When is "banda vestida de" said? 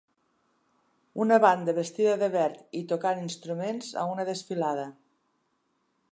1.43-2.29